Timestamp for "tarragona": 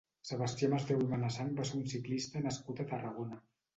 2.95-3.43